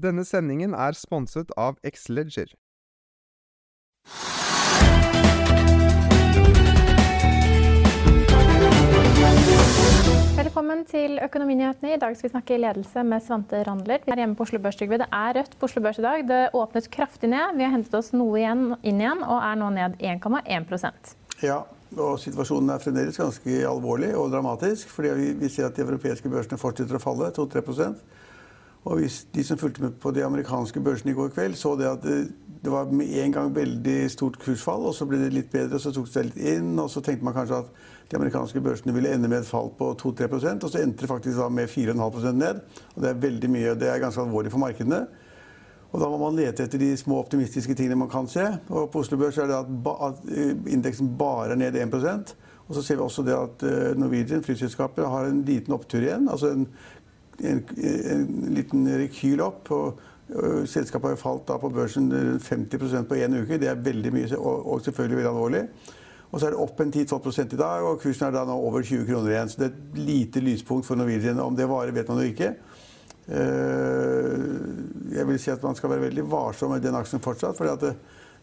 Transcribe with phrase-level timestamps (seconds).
[0.00, 2.54] Denne sendingen er sponset av Xleger.
[10.38, 11.92] Velkommen til Økonominyhetene.
[11.92, 14.00] I dag skal vi snakke ledelse med Svante Randler.
[14.06, 14.78] Vi er hjemme på Oslo Børs.
[14.80, 15.02] Trygve.
[15.02, 16.24] Det er rødt på Oslo Børs i dag.
[16.30, 17.58] Det åpnet kraftig ned.
[17.58, 21.12] Vi har hentet oss noe igjen, inn igjen og er nå ned 1,1
[21.44, 21.58] Ja,
[21.98, 24.88] og situasjonen er fremdeles ganske alvorlig og dramatisk.
[24.88, 27.66] fordi vi, vi ser at de europeiske børsene fortsetter å falle 2-3
[28.84, 31.88] og hvis de som fulgte med på de amerikanske børsene i går kveld, så det
[31.90, 32.32] at det,
[32.64, 35.84] det var med en gang veldig stort kursfall, og så ble det litt bedre, og
[35.84, 37.72] så tok det seg litt inn, og så tenkte man kanskje at
[38.10, 41.38] de amerikanske børsene ville ende med et fall på 2-3 og så endte det faktisk
[41.38, 42.62] da med 4,5 ned.
[42.96, 45.04] og Det er veldig mye, det er ganske alvorlig for markedene.
[45.90, 48.44] Og Da må man lete etter de små optimistiske tingene man kan se.
[48.68, 49.70] Og På Oslo Børs er det at,
[50.06, 52.34] at eh, indeksen bare er ned 1
[52.68, 56.28] Og så ser vi også det at eh, Norwegian, flyselskapet, har en liten opptur igjen.
[56.28, 56.68] altså en
[57.42, 57.62] en,
[58.14, 58.24] en
[58.54, 59.70] liten rekyl opp.
[59.74, 63.58] og Selskapet har falt da på børsen 50 på én uke.
[63.58, 65.64] Det er veldig mye og, selvfølgelig veldig alvorlig.
[66.30, 68.84] Og så er det opp en 10-12 i dag, og kursen er da nå over
[68.86, 69.50] 20 kroner igjen.
[69.50, 71.40] Så det er et lite lyspunkt for Norwegian.
[71.42, 72.52] Om det varer, vet man jo ikke.
[75.10, 77.56] Jeg vil si at man skal være veldig varsom med den aksjen fortsatt.
[77.58, 77.94] fordi at det,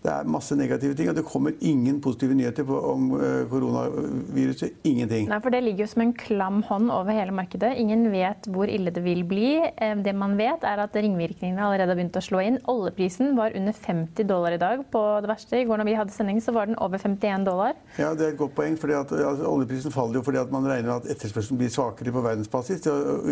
[0.06, 4.78] det er masse negative ting, og det kommer ingen positive nyheter på, om uh, koronaviruset.
[4.88, 5.25] Ingenting.
[5.28, 7.74] Nei, for Det ligger jo som en klam hånd over hele markedet.
[7.81, 9.50] Ingen vet hvor ille det vil bli.
[9.66, 12.59] Eh, det man vet, er at ringvirkningene allerede har begynt å slå inn.
[12.69, 15.57] Oljeprisen var under 50 dollar i dag på det verste.
[15.59, 17.74] I går når vi hadde sending, så var den over 51 dollar.
[17.97, 18.78] Ja, Det er et godt poeng.
[18.78, 22.13] fordi at altså, Oljeprisen faller jo fordi at man regner med at etterspørselen blir svakere
[22.13, 22.86] på verdensbasis.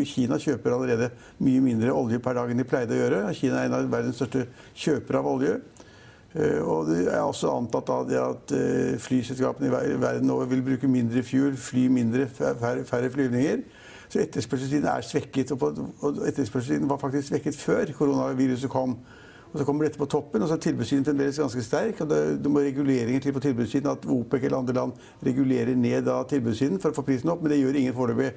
[0.10, 3.24] Kina kjøper allerede mye mindre olje per dag enn de pleide å gjøre.
[3.38, 5.56] Kina er en av verdens største kjøpere av olje.
[6.36, 10.64] Eh, og det er også antatt av det at eh, flyselskapene i verden over vil
[10.66, 13.64] bruke mindre fuel, fly mindre, færre, færre flyvninger.
[14.10, 15.52] Så etterspørselssiden er svekket.
[15.56, 18.98] Og etterspørselssiden var faktisk svekket før koronaviruset kom.
[19.54, 22.02] Og Så kommer dette på toppen, og så er tilbudssiden fremdeles ganske sterk.
[22.02, 26.06] og det, det må reguleringer til på tilbudssiden, At OPEC eller andre land regulerer ned
[26.06, 27.42] da tilbudssiden for å få prisen opp.
[27.42, 28.34] Men det gjør ingen foreløpig.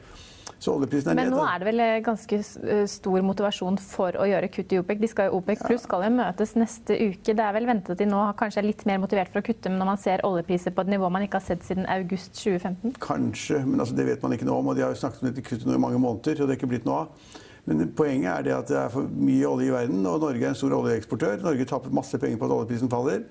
[0.58, 4.26] Så oljeprisen er Men nå er det vel eh, ganske eh, stor motivasjon for å
[4.26, 5.00] gjøre kutt i OPEC.
[5.02, 7.34] De skal, jo OPEC pluss skal jo møtes neste uke.
[7.36, 9.70] Det er vel ventet at de nå kanskje er litt mer motivert for å kutte
[9.70, 12.96] men når man ser oljepriser på et nivå man ikke har sett siden august 2015?
[13.04, 14.72] Kanskje, men altså, det vet man ikke noe om.
[14.72, 16.72] og De har jo snakket om dette kuttet i mange måneder, og det er ikke
[16.74, 17.36] blitt noe av.
[17.68, 20.54] Men poenget er det at det er for mye olje i verden, og Norge er
[20.54, 21.42] en stor oljeeksportør.
[21.44, 23.26] Norge taper masse penger på at oljeprisen faller.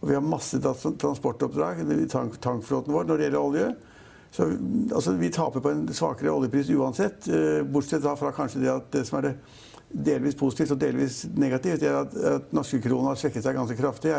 [0.00, 3.70] Og vi har masse transportoppdrag i tankflåten vår når det gjelder olje.
[4.30, 4.46] Så
[4.94, 9.06] altså, Vi taper på en svakere oljepris uansett, eh, bortsett fra kanskje det at det
[9.06, 9.34] som er det
[9.90, 14.14] delvis positivt og delvis negativt, er at, at norske kroner har svekket seg ganske kraftig.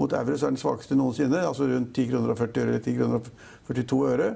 [0.00, 2.80] Mot euro så er den svakeste noensinne, altså rundt 10 kroner og 40 øre eller
[2.80, 3.28] 10 kroner og
[3.68, 4.30] 42 øre.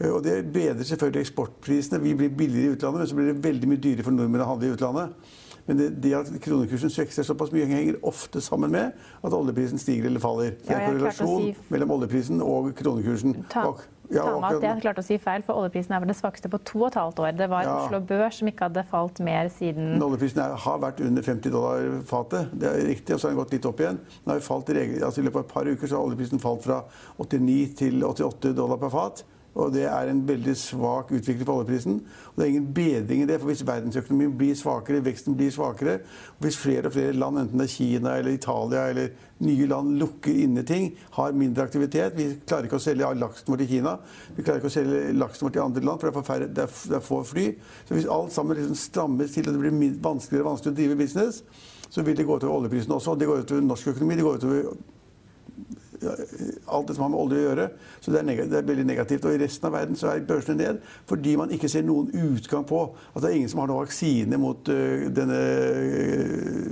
[0.00, 2.02] Eh, og det bedrer selvfølgelig eksportprisene.
[2.02, 4.50] Vi blir billigere i utlandet, men så blir det veldig mye dyrere for nordmenn å
[4.52, 5.32] handle i utlandet.
[5.66, 8.92] Men det, det at kronekursen svekker såpass mye, henger ofte sammen med
[9.24, 10.58] at oljeprisen stiger eller faller.
[10.60, 11.54] Det er en korrelasjon si...
[11.72, 13.38] mellom oljeprisen og kronekursen.
[13.52, 13.64] Ta.
[13.70, 13.80] Og
[14.12, 16.50] ja, ta med at jeg klarte å si feil, for Oljeprisen er vel det svakeste
[16.52, 17.30] på to og et halvt år.
[17.38, 17.76] Det var ja.
[17.86, 21.54] Oslo Børs som ikke hadde falt mer siden Men Oljeprisen er, har vært under 50
[21.54, 22.52] dollar fatet.
[22.52, 24.02] Det er riktig, og så har den gått litt opp igjen.
[24.26, 26.66] Den har falt i, altså, I løpet av et par uker så har oljeprisen falt
[26.66, 26.82] fra
[27.16, 29.24] 89 til 88 dollar per fat.
[29.54, 32.00] Og det er en veldig svak utvikling for oljeprisen.
[32.32, 36.00] Og det er ingen bedring i det, for hvis verdensøkonomien blir svakere, veksten blir svakere,
[36.34, 39.12] og hvis flere og flere land, enten det er Kina eller Italia eller
[39.44, 43.62] nye land, lukker inne ting, har mindre aktivitet Vi klarer ikke å selge laksen vår
[43.62, 43.94] til Kina.
[44.34, 46.64] Vi klarer ikke å selge laksen vår til andre land, for det er, færre, det
[46.66, 47.46] er, det er få fly.
[47.86, 50.98] Så hvis alt sammen liksom strammes til og det blir vanskeligere og vanskeligere å drive
[50.98, 51.44] business,
[51.94, 53.14] så vil det gå utover oljeprisen også.
[53.14, 54.18] Og det går utover norsk økonomi.
[54.18, 54.74] det går utover
[56.08, 57.66] alt det som har med olje å gjøre.
[58.00, 59.24] Så det er, det er, veldig negativt.
[59.24, 62.66] Og i resten av verden så er børsene ned fordi man ikke ser noen utgang
[62.68, 65.40] på at det er ingen som har noen vaksine mot uh, denne
[65.88, 66.70] uh,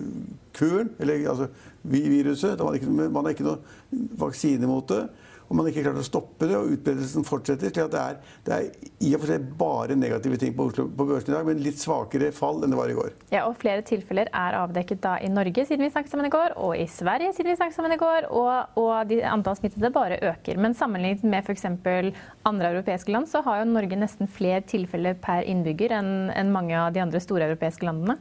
[0.57, 1.49] kuren, eller altså
[1.83, 2.61] viruset.
[2.61, 5.05] Man ikke, man har ikke noen vaksine mot det
[5.53, 7.69] og man ikke klart å stoppe det, og utbredelsen fortsetter.
[7.69, 8.15] slik at det er,
[8.47, 11.45] det er, i og for seg bare negative ting på, Oslo, på børsen i dag,
[11.45, 13.13] men litt svakere fall enn det var i går.
[13.35, 16.57] Ja, og Flere tilfeller er avdekket da i Norge siden vi snakket sammen i går,
[16.57, 20.57] og i Sverige siden vi snakket sammen i går, og, og antall smittede bare øker.
[20.57, 21.69] Men sammenlignet med f.eks.
[21.69, 26.81] andre europeiske land, så har jo Norge nesten flere tilfeller per innbygger enn, enn mange
[26.81, 28.17] av de andre store europeiske landene.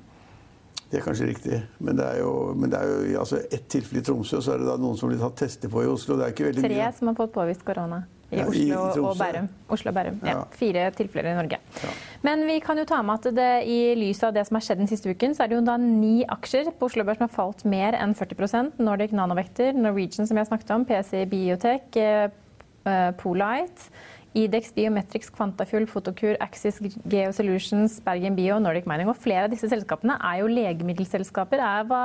[0.92, 1.58] Det er kanskje riktig.
[1.80, 4.56] Men det er jo, men det er jo altså ett tilfelle i Tromsø, og så
[4.56, 6.18] er det da noen som blir tatt tester på i Oslo.
[6.20, 6.90] Det er ikke veldig Tre mye.
[6.98, 8.02] som har fått påvist korona.
[8.32, 9.48] I ja, Oslo i og Bærum.
[9.76, 10.20] Oslo og Bærum.
[10.24, 10.36] Ja.
[10.36, 10.44] ja.
[10.56, 11.60] Fire tilfeller i Norge.
[11.84, 11.94] Ja.
[12.28, 14.84] Men vi kan jo ta med at det, i lys av det som har skjedd
[14.84, 17.34] den siste uken, så er det jo da ni aksjer på Oslo Børs som har
[17.36, 23.92] falt mer enn 40 Nordic Nanovekter, Norwegian som har snakket om, PC Biotech, eh, Polite.
[24.38, 26.80] Idex, Biometrics, Quantafuel, Fotokur, Axis,
[27.10, 29.10] Geosolutions, Bergen Bio, Nordic Mining.
[29.12, 31.60] Og flere av disse selskapene er jo legemiddelselskaper.
[31.60, 32.04] Er, hva,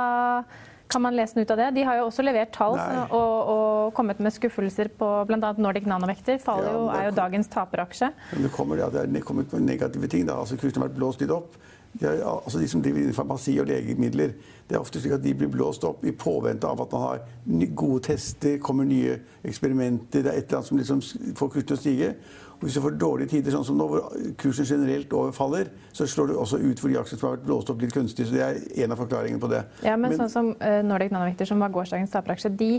[0.91, 1.69] kan man lese den ut av det?
[1.77, 5.53] De har jo også levert tall og, og, kommet med skuffelser på bl.a.
[5.59, 6.39] Nordic Nanovekter.
[6.43, 8.11] Faller ja, er jo dagens taperaksje.
[8.33, 10.27] Men det kommer, ja, det er kommet med negative ting.
[10.27, 10.39] Da.
[10.43, 11.55] Altså, kursen har vært blåst litt opp.
[12.01, 14.35] Er, altså, de som driver farmasi og legemidler,
[14.67, 17.23] det er ofte slik at de blir blåst opp i påvente av at man har
[17.75, 19.15] gode tester, kommer nye
[19.47, 22.11] eksperimenter, det er et eller annet som liksom får kursen til å stige.
[22.57, 24.05] Og hvis du får dårlige tider, sånn som nå, hvor
[24.41, 27.69] kursen generelt overfaller, så slår det også ut for de aksjene som har vært blåst
[27.69, 28.25] opp litt kunstig.
[28.25, 29.59] Så det er en av forklaringene på det.
[29.85, 32.71] Ja, men, men sånn som uh, Nordic Nanovictor, som var gårsdagens taperaksje, de,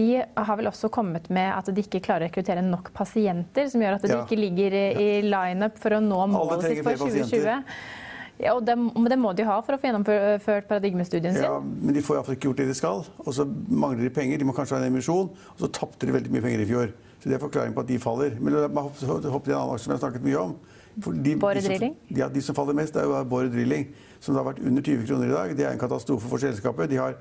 [0.00, 3.84] de, har vel også kommet med at de ikke klarer å rekruttere nok pasienter, som
[3.84, 4.24] gjør at de ja.
[4.24, 7.28] ikke ligger i, i lineup for å nå målet sitt for 2020.
[7.28, 8.06] Pasienter.
[8.38, 8.76] Ja, og det,
[9.10, 11.42] det, må de ha for å få gjennomført paradigmestudien sin.
[11.42, 13.04] Ja, Men de får iallfall ikke gjort det de skal.
[13.24, 14.38] Og så mangler de penger.
[14.38, 15.30] De må kanskje ha en emisjon.
[15.56, 16.92] Og så tapte de veldig mye penger i fjor.
[17.18, 18.36] Så det er forklaringen på at de faller.
[18.38, 20.54] Men la meg hoppe til en annen aksje som jeg har snakket mye om.
[20.98, 21.98] De, Bore Drilling?
[22.08, 23.90] De, ja, de som faller mest, er jo Borre Drilling.
[24.22, 25.58] Som har vært under 20 kroner i dag.
[25.58, 26.90] Det er en katastrofe for selskapet.
[26.90, 27.18] De har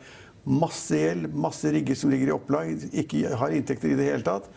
[0.48, 4.48] masse gjeld, masse rigger som ligger i opplag, ikke har inntekter i det hele tatt.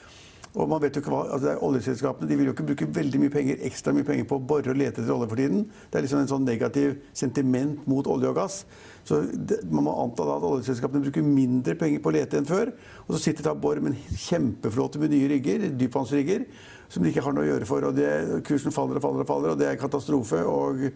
[0.58, 3.32] Og man vet jo ikke hva, altså Oljeselskapene de vil jo ikke bruke veldig mye
[3.32, 5.61] penger, ekstra mye penger på å bore og lete etter olje for tiden.
[5.87, 8.64] Det er liksom en sånn negativ sentiment mot olje og gass.
[9.06, 12.50] Så det, Man må anta da at oljeselskapene bruker mindre penger på å lete enn
[12.50, 12.75] før.
[13.06, 16.49] Og så sitter da Borr med kjempeflåte med nye rigger, dypvannsrigger,
[16.91, 17.87] som de ikke har noe å gjøre for.
[17.87, 18.11] og det,
[18.49, 20.43] Kursen faller og faller og faller, og det er katastrofe.
[20.43, 20.91] og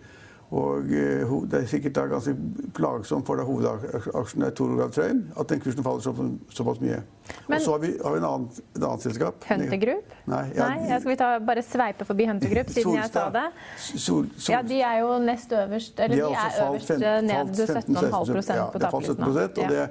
[0.53, 2.35] og eh, det er sikkert da ganske
[2.77, 6.13] plagsomt for hovedaksjen Torograd Trøim at den kursen faller så,
[6.53, 7.01] såpass mye.
[7.49, 9.45] Men, og så har vi, har vi en annen, et annet selskap.
[9.49, 10.15] Hunter Group?
[10.29, 13.45] Nei, ja, Nei skal vi ta, bare sveipe forbi Hunter Group, siden jeg sa det.
[13.81, 17.55] Sol, sol, ja, De er jo nest øverst, eller de, de er øverst fem, ned
[17.65, 19.25] 17,5 ja, på tapplisten.
[19.25, 19.87] Og det,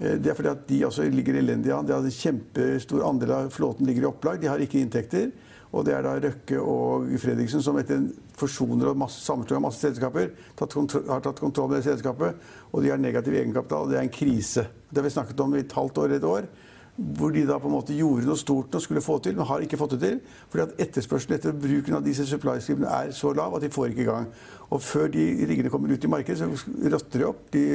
[0.00, 1.86] eh, det er fordi at de også ligger elendig an.
[1.86, 4.40] De har en kjempestor andel av flåten ligger i opplag.
[4.40, 5.28] De har ikke inntekter.
[5.76, 9.84] Og det er da Røkke og Fredriksen som etter en forsjoner og sammenslåing av masse
[9.84, 12.38] selskaper tatt har tatt kontroll med det selskapet.
[12.72, 14.64] Og de har negativ egenkapital, og det er en krise.
[14.88, 16.48] Det har vi snakket om i et halvt år, et år.
[16.96, 19.64] Hvor de da på en måte gjorde noe stort og skulle få til, men har
[19.64, 20.20] ikke fått det til.
[20.52, 24.06] Fordi at etterspørselen etter bruken av disse supply-skrivene er så lav at de får ikke
[24.06, 24.30] i gang.
[24.72, 27.44] Og før de riggene kommer ut i markedet, så rotter de opp.
[27.52, 27.66] De,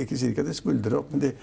[0.00, 1.34] ikke sier ikke at de smuldrer opp, men de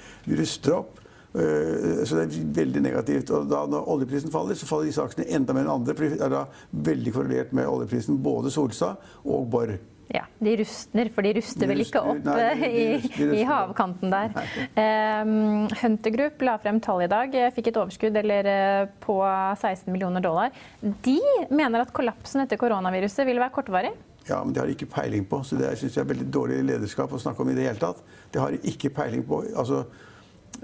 [0.42, 1.01] ruster opp.
[1.32, 3.32] Eh, så det er veldig negativt.
[3.36, 5.96] Og da når oljeprisen faller, så faller disse aksjene enda mer enn andre.
[5.96, 6.44] For de er da
[6.92, 9.78] veldig korrelert med oljeprisen, både Solstad og Borr.
[10.12, 13.46] Ja, De rustner, for de ruster vel ikke opp Nei, de, de, de i, i,
[13.48, 14.34] havkanten der.
[14.76, 19.88] Um, Hunter Group la frem tall i dag, fikk et overskudd eller, eh, på 16
[19.88, 20.52] millioner dollar.
[20.82, 21.16] De
[21.48, 23.96] mener at kollapsen etter koronaviruset vil være kortvarig.
[24.28, 25.46] Ja, men det har de ikke peiling på.
[25.48, 28.04] Så det synes jeg er veldig dårlig lederskap å snakke om i det hele tatt.
[28.34, 29.46] Det har de ikke peiling på.
[29.56, 29.86] altså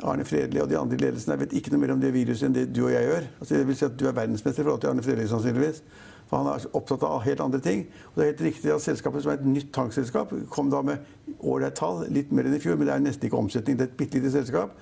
[0.03, 2.53] Arne Fredli og de andre i ledelsen vet ikke noe mer om det viruset enn
[2.55, 3.23] det du og jeg gjør.
[3.39, 5.81] Altså, det vil si at Du er verdensmester i forhold til Arne Fredli, sannsynligvis.
[6.27, 7.85] For han er opptatt av helt andre ting.
[8.11, 11.37] Og det er helt riktig at selskapet, som er et nytt tankselskap, kom da med
[11.39, 13.77] ålreit tall, litt mer enn i fjor, men det er nesten ikke omsetning.
[13.79, 14.75] Det er et bitte lite selskap.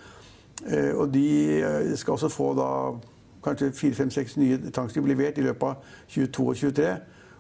[0.66, 1.28] Eh, og de
[1.62, 2.70] eh, skal også få da
[3.46, 6.94] kanskje fire-fem-seks nye tankskip levert i løpet av 22 og 23.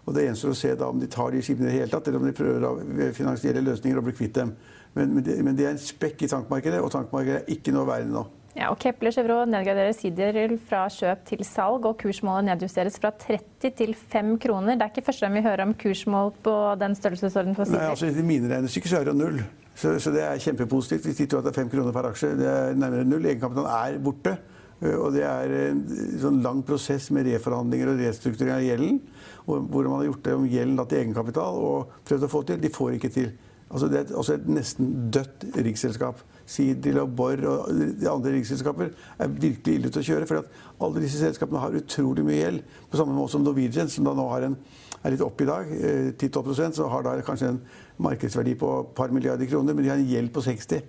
[0.05, 2.07] Og det gjenstår å se da om de tar de skipene i det hele tatt,
[2.07, 4.53] eller om de prøver å finansiere løsninger og bli kvitt dem.
[4.95, 7.87] Men, men, det, men, det, er en spekk i tankmarkedet, og tankmarkedet er ikke noe
[7.89, 8.23] verre nå.
[8.55, 13.73] Ja, og Kepler Chevrolet nedgraderer Sideril fra kjøp til salg, og kursmålet nedjusteres fra 30
[13.75, 14.77] til 5 kroner.
[14.79, 17.83] Det er ikke første gang vi hører om kursmål på den størrelsesordenen for Sider.
[17.83, 19.41] Nei, altså I mine regnestykker så er det null.
[19.75, 22.29] Så, så, det er kjempepositivt hvis de tror at det er 5 kroner per aksje.
[22.39, 23.27] Det er nærmere null.
[23.27, 24.37] Egenkapitalen er borte.
[24.85, 25.81] Og det er en
[26.19, 29.01] sånn lang prosess med reforhandlinger og restrukturering av gjelden.
[29.47, 32.63] Hvor man har gjort det om gjelden til egenkapital og prøvd å få til.
[32.63, 33.35] De får ikke til.
[33.69, 36.21] Altså det er også et nesten dødt riksselskap.
[36.45, 40.27] Sidril og Borr og de andre riksselskaper er virkelig ille til å kjøre.
[40.29, 42.65] For alle disse selskapene har utrolig mye gjeld.
[42.91, 44.59] På samme måte som Norwegian, som da nå en,
[45.01, 45.71] er litt opp i dag,
[46.17, 47.61] 10-12 eh, så har da kanskje en
[48.05, 50.85] markedsverdi på et par milliarder kroner, men de har en gjeld på 60.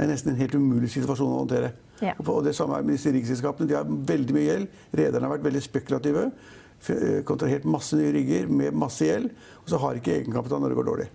[0.00, 1.74] Det er nesten en helt umulig situasjon å håndtere.
[2.00, 2.14] Ja.
[2.24, 3.68] Og det samme er med disse riksselskapene.
[3.68, 4.80] De har veldig mye gjeld.
[4.96, 6.30] Rederne har vært veldig spekulative.
[6.88, 9.28] Eh, kontrahert masse nye rigger med masse gjeld.
[9.64, 11.08] Og så har ikke egenkapital når det går dårlig.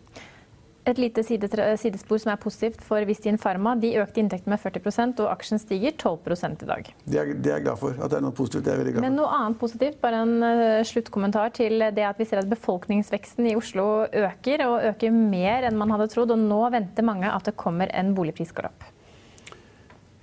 [0.85, 3.73] Et lite sidespor som er positivt for Vistin Pharma.
[3.81, 6.91] De økte inntektene med 40 og aksjen stiger 12 i dag.
[7.05, 7.97] Det er, det er, jeg glad for.
[7.97, 8.67] at det er noe positivt.
[8.67, 9.07] Det er veldig glad for.
[9.07, 13.49] Men noe annet positivt, bare en uh, sluttkommentar til det at vi ser at befolkningsveksten
[13.49, 16.35] i Oslo øker, og øker mer enn man hadde trodd.
[16.35, 18.85] Og nå venter mange at det kommer en boligprisgalopp.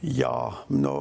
[0.02, 0.92] Ja, nå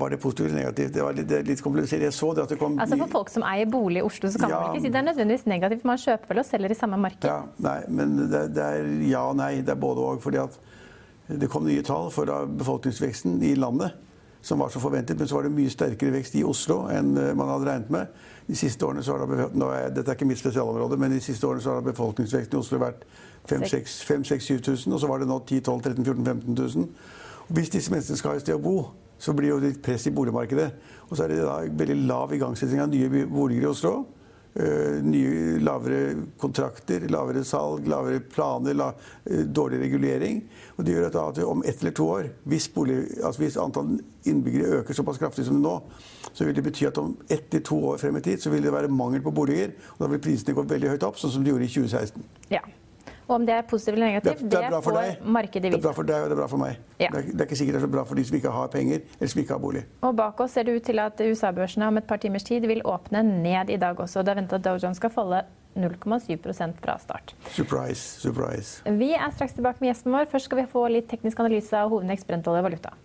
[0.00, 0.94] var det positivt eller negativt?
[0.94, 2.02] Det var litt, litt komplisert.
[2.02, 4.40] Jeg så det at det kom Altså For folk som eier bolig i Oslo, så
[4.42, 5.86] kan ja, man ikke si det er nødvendigvis negativt.
[5.86, 7.28] Man kjøper vel og selger i samme marked?
[7.28, 9.52] Ja, nei, men det, det er ja og nei.
[9.62, 10.18] Det er både og.
[10.24, 10.58] fordi at
[11.28, 13.94] det kom nye tall for befolkningsveksten i landet
[14.40, 17.34] som var så forventet, men så var det mye sterkere vekst i Oslo enn eh,
[17.36, 18.18] man hadde regnet med.
[18.48, 21.22] De siste årene så har det, nå er, Dette er ikke mitt spesialområde, men de
[21.22, 23.04] siste årene så har befolkningsveksten i Oslo vært
[23.50, 26.88] 5 000-7000, og så var det nå 10 000 12 000 13 000-14 000.
[27.48, 28.76] Hvis disse menneskene skal ha et sted å bo,
[29.18, 30.68] så blir det jo litt press i boligmarkedet.
[31.08, 33.96] Og så er det da veldig lav igangsetting av nye boliger i Oslo.
[34.58, 40.40] Uh, nye, lavere kontrakter, lavere salg, lavere planer, la, uh, dårlig regulering.
[40.76, 43.92] Og det gjør at om ett eller to år, hvis, bolig, altså hvis antall
[44.26, 45.76] innbyggere øker såpass kraftig som det nå,
[46.32, 48.66] så vil det bety at om ett til to år frem i tid så vil
[48.66, 49.76] det være mangel på boliger.
[49.96, 52.28] Og da vil prisene gå veldig høyt opp, sånn som de gjorde i 2016.
[52.54, 52.64] Ja.
[53.28, 55.24] Og om det er positivt eller negativt, det, det, det får deg.
[55.36, 55.76] markedet vise.
[55.76, 56.78] Det er bra for deg, og det er bra for meg.
[56.96, 57.10] Ja.
[57.12, 58.70] Det, er, det, er, ikke sikkert det er så bra for de som ikke har
[58.72, 59.82] penger, eller som ikke har bolig.
[60.08, 62.80] Og bak oss ser det ut til at USA-børsene om et par timers tid vil
[62.88, 64.24] åpne ned i dag også.
[64.24, 65.42] Det er ventet at Dow Jones skal falle
[65.76, 67.34] 0,7 fra start.
[67.52, 68.80] Surprise, surprise.
[68.98, 70.30] Vi er straks tilbake med gjesten vår.
[70.32, 72.96] Først skal vi få litt teknisk analyse av hovedindeks brentolje og valuta.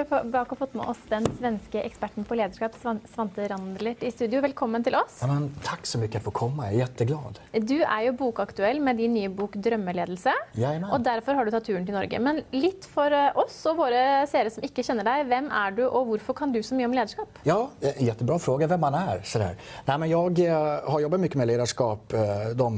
[0.00, 4.40] Vi tilbake og fått med oss den svenske eksperten på lederskap, Svante Randlert, i studio.
[4.40, 5.18] Velkommen til oss.
[5.20, 6.70] Ja, men, takk så mye for å komme.
[6.70, 7.40] Jeg er kjempeglad.
[7.68, 10.32] Du er jo bokaktuell med din nye bok 'Drømmeledelse'.
[10.56, 12.18] Ja, Og derfor har du tatt turen til Norge.
[12.18, 15.26] Men litt for eh, oss og våre seere som ikke kjenner deg.
[15.28, 17.28] Hvem er du, og hvorfor kan du så mye om lederskap?
[17.44, 18.68] Ja, Kjempebra spørsmål.
[18.72, 19.20] Hvem man er.
[19.22, 19.60] Sådär.
[19.86, 22.70] Nej, men jeg eh, har jobbet mye med lederskap eh, de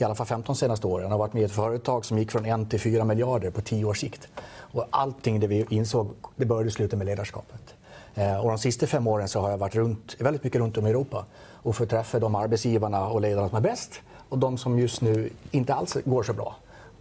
[0.00, 1.10] i alle fall 15 seneste årene.
[1.10, 3.60] Jeg har vært med i et foretak som gikk fra 1 til 4 milliarder på
[3.60, 4.30] 10 års sikt.
[4.72, 6.06] Og allting det vi innså,
[6.36, 7.74] det började sluta med lederskapet.
[8.14, 11.24] Eh, de siste fem årene har jeg vært rundt, veldig mye rundt om i Europa
[11.60, 14.00] og fått treffe de arbeidsgiverne og lederne som er best,
[14.30, 15.14] og de som just nå
[15.52, 16.54] ikke alls går så bra.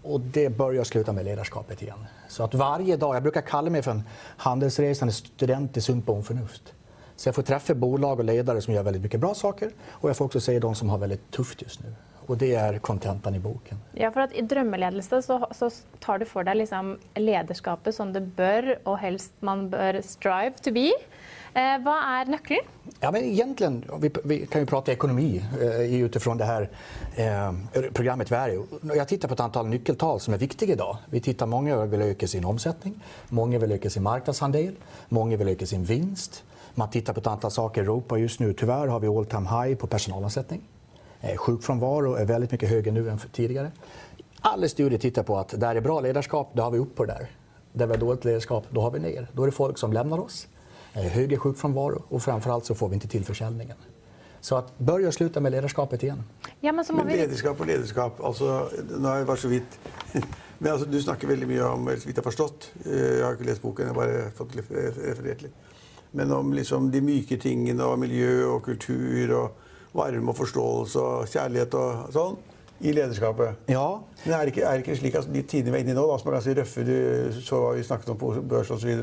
[0.09, 2.03] Og det bør jeg slutte med lederskapet igjen.
[2.31, 4.05] Så at hver dag, jeg bruker kalle meg for en
[4.45, 6.73] handelsresende student i sunt fornuft.
[7.15, 10.15] Så jeg får treffe bolag og ledere som gjør veldig mye bra saker, og jeg
[10.15, 11.91] får også se de som har veldig tøft just nå.
[12.29, 13.81] Og det er kontentan i boken.
[13.97, 15.71] Ja, for at I drømmeledelse så, så
[16.03, 20.73] tar du for deg liksom lederskapet som det bør, og helst man bør strive to
[20.75, 20.91] be.
[21.57, 22.67] Eh, hva er nøkkelen?
[23.01, 23.69] Ja, men egentlig,
[24.03, 26.67] vi, vi kan jo prate økonomi eh, utifrån det her
[27.17, 28.59] eh, programmet i.
[28.93, 31.01] Jeg ser på et antall nøkkeltall som er viktige i dag.
[31.09, 32.99] Vi tittar Mange vil øke sin omsetning,
[33.31, 34.75] mange vil øke sin marknadsandel,
[35.09, 36.43] mange vil øke sin vinst.
[36.75, 38.53] Man ser på et antall saker i Europa just nå.
[38.53, 40.61] Tyvärr har vi all time high på personalansättning.
[41.21, 43.71] Eh, sjukfrånvaro er veldig mye høyere nu enn tidligere.
[44.47, 47.27] Alle studier tittar på at det er bra ledarskap, da har vi oppå der.
[47.73, 49.27] Der vi har dåligt ledarskap, da har vi ned.
[49.35, 50.47] Da er det folk som lämnar oss.
[50.93, 53.77] högre høyere sjukfrånvaro og framfor alt så får vi ikke til försäljningen.
[54.41, 56.23] Så att börja sluta med ledarskapet igjen.
[56.61, 59.79] Ja, men, men lederskap og lederskap, altså, jeg vært så vidt
[60.59, 63.35] men altså, Du snakker veldig mye om, så vidt jeg har forstått, eh, jeg har
[63.35, 65.53] ikke lest boken, jeg har bare fått referert litt,
[66.11, 71.27] men om liksom, de myke tingene og miljø og kultur og varme og forståelse og
[71.31, 72.39] kjærlighet og sånn
[72.79, 73.67] i lederskapet.
[73.67, 73.99] Ja.
[74.23, 75.97] Men er det ikke, er det ikke slik at de tidene vi er inne i
[75.97, 78.93] nå, da, som er ganske røffe Du så hva vi snakket om på børs osv.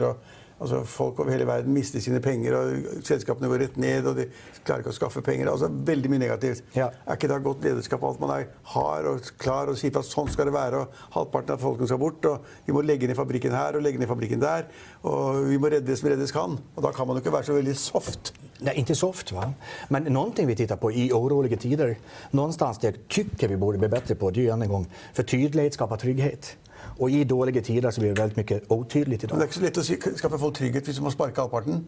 [0.57, 4.25] Altså, folk over hele verden mister sine penger, og selskapene går rett ned, og de
[4.65, 5.51] klarer ikke å skaffe penger.
[5.53, 6.65] Altså, veldig mye negativt.
[6.77, 6.89] Ja.
[7.05, 10.31] Er ikke det godt lederskap alt man er hard og klar og sier at sånn
[10.33, 13.57] skal det være, og halvparten av folkene skal bort, og vi må legge ned fabrikken
[13.57, 14.71] her og legge ned fabrikken der,
[15.05, 16.57] og vi må redde det som reddes kan.
[16.73, 18.33] Og da kan man jo ikke være så veldig soft.
[18.65, 19.35] Nei, ikke soft.
[19.37, 19.51] Va?
[19.93, 21.99] Men ting vi ser på i urolige tider,
[22.33, 26.01] någonstans det syns vi borde bli bedre på, det er en gang for tydelighet skaper
[26.01, 26.57] trygghet.
[26.99, 29.65] Och i dårlige tider så blir det väldigt mycket otydligt Men det er ikke så
[29.65, 31.85] lett å si, skaffe folk trygghet hvis du må sparke halvparten.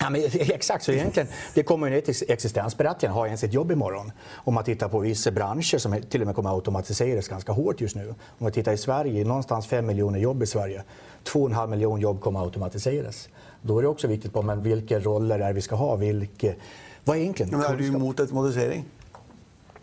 [0.00, 3.14] Ja, men, exakt, så egentligen, det kommer ner till existensberättigande.
[3.14, 4.12] Har jag ens ett jobb imorgon?
[4.34, 7.80] Om man tittar på vissa branscher som till och med kommer att automatiseras ganska hårt
[7.80, 8.08] just nu.
[8.08, 10.82] Om man tittar i Sverige, någonstans 5 miljoner jobb i Sverige.
[11.24, 13.28] 2,5 miljoner jobb kommer att automatiseras.
[13.62, 15.96] Då är det också viktigt på men vilka roller är vi ska ha.
[15.96, 16.54] Vilka,
[17.04, 18.84] vad är egentligen Men er du imot automatisering?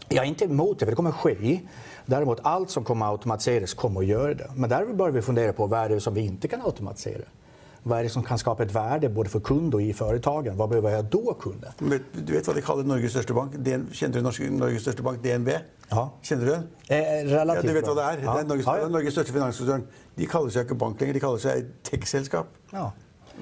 [0.10, 1.60] Jag är inte emot det, för det kommer att ske.
[2.06, 4.52] Däremot allt som kommer att automatiseras kommer att göra det.
[4.56, 7.24] Men där bör vi fundera på vad är det som vi inte kan automatisera.
[7.84, 10.58] Vad är det som kan skapa ett värde både för kund och i företagen?
[10.58, 11.68] Vad behöver jag då kunna?
[12.26, 13.54] Du vet, hva de kaller Norges største bank?
[13.58, 15.50] DN, kjenner du Norges, største bank, DNB?
[15.90, 16.10] Ja.
[16.22, 16.64] Kjenner du den?
[16.88, 18.24] Eh, Ja, du vet hva det er?
[18.24, 18.34] Ja.
[18.34, 18.86] Det er Norges, Ja, ja.
[18.86, 19.84] er Norges største finanskonsern.
[20.18, 22.48] De kaller seg ikke bank lenger, de kaller seg tech-selskap.
[22.74, 22.90] Ja.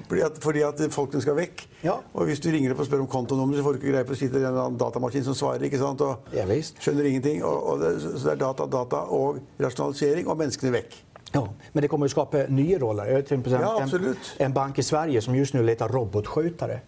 [0.08, 1.64] Fordi at, fordi at folkene skal vekk.
[1.84, 1.94] Ja.
[2.14, 4.12] Og hvis du ringer opp og spør om kontonummer, så får du ikke greie på
[4.12, 5.62] å sitte en annen datamaskin som svarer.
[5.68, 6.00] ikke sant?
[6.04, 6.44] Og Ja,
[6.80, 7.44] skjønner ingenting.
[7.44, 10.96] Og, og det, så det er data, data og rasjonalisering og menneskene vekk.
[11.34, 13.06] Ja, men det kommer å skape nye roller.
[13.10, 14.34] Jag vet till exempel Ja, en, absolut.
[14.38, 16.80] en bank i Sverige som just nu letar robotskötare.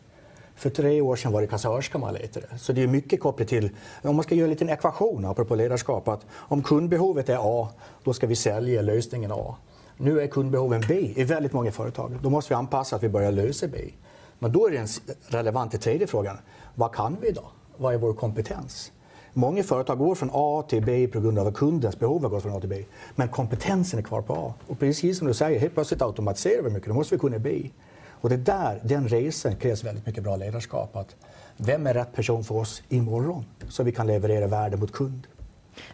[0.56, 2.46] För tre år sedan var det kassörska man letade.
[2.58, 3.70] Så det är mycket kopplat till,
[4.02, 7.68] om man ska göra en liten ekvation apropå ledarskap, att om kundbehovet är A,
[8.04, 9.56] då ska vi sälja lösningen A.
[9.96, 12.18] Nu är kundbehoven B i väldigt många företag.
[12.22, 13.78] Då måste vi anpassa att vi börjar lösa B.
[14.38, 14.86] Men då är den
[15.26, 16.36] relevanta tredje frågan,
[16.74, 17.48] vad kan vi idag?
[17.76, 18.92] Vad är vår kompetens?
[19.32, 22.42] Många företag går från A till B på grund av att kundens behov har gått
[22.42, 22.84] från A till B.
[23.14, 24.54] Men kompetensen är kvar på A.
[24.66, 26.88] Och precis som du säger, helt plötsligt automatiserar vi mycket.
[26.88, 27.70] Då måste vi kunna B.
[28.20, 30.96] Och det är där, den resan krävs väldigt mycket bra ledarskap.
[30.96, 31.16] Att
[31.56, 33.44] vem är rätt person för oss imorgon?
[33.68, 35.26] Så vi kan leverera värde mot kund.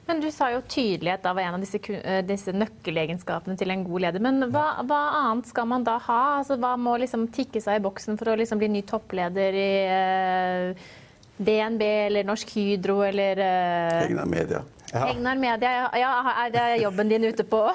[0.07, 3.85] Men Du sa jo tydelighet da var en av disse, eh, disse nøkkelegenskapene til en
[3.87, 4.21] god leder.
[4.25, 6.23] Men hva, hva annet skal man da ha?
[6.41, 9.73] Altså, hva må liksom tikke seg i boksen for å liksom bli ny toppleder i
[9.89, 10.93] uh,
[11.43, 14.63] DNB eller Norsk Hydro eller uh, Egna media.
[14.93, 15.71] Egnar Media?
[15.73, 17.63] Ja, ja, er det jobben din ute på?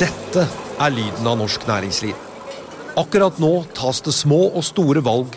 [0.00, 0.46] Dette
[0.80, 2.16] er lyden av norsk næringsliv.
[2.96, 5.36] Akkurat nå tas det små og store valg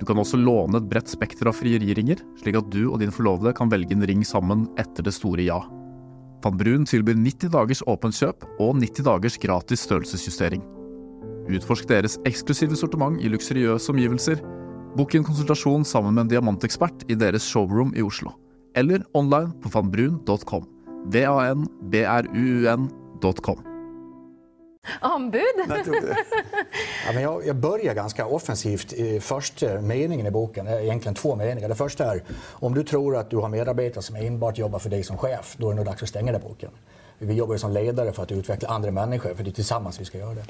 [0.00, 3.54] Du kan også låne et bredt spekter av frieriringer, slik at du og din forlovede
[3.56, 5.60] kan velge en ring sammen etter det store ja.
[6.44, 10.62] Van Brun tilbyr 90 dagers åpent kjøp og 90 dagers gratis størrelsesjustering.
[11.48, 14.38] Utforsk deres eksklusive sortiment i luksuriøse omgivelser.
[14.98, 18.30] Bok en konsultasjon sammen med en diamantekspert i deres showroom i Oslo.
[18.76, 20.64] Eller online på vanbrun.com.
[21.14, 21.74] V-a-n-b-r-u-u-n.com.
[25.00, 25.42] Anbud?
[27.06, 28.92] Ja, men jag, jag börjar ganska offensivt.
[28.92, 31.68] I första meningen i boken egentligen två meningar.
[31.68, 35.02] Det första är om du tror att du har medarbetare som enbart jobbar för dig
[35.02, 36.70] som chef, då är det nog dags att stänga den boken.
[37.18, 40.18] Vi jobbar som ledare för att utveckla andra människor, för det är tillsammans vi ska
[40.18, 40.44] göra det.